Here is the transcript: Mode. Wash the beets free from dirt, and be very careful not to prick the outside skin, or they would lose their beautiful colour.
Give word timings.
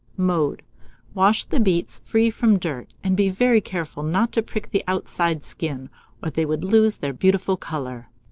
Mode. 0.17 0.63
Wash 1.13 1.45
the 1.45 1.59
beets 1.59 1.99
free 2.03 2.31
from 2.31 2.57
dirt, 2.57 2.91
and 3.03 3.15
be 3.15 3.29
very 3.29 3.61
careful 3.61 4.01
not 4.01 4.31
to 4.31 4.41
prick 4.41 4.71
the 4.71 4.83
outside 4.87 5.43
skin, 5.43 5.91
or 6.23 6.31
they 6.31 6.43
would 6.43 6.63
lose 6.63 6.97
their 6.97 7.13
beautiful 7.13 7.55
colour. 7.55 8.07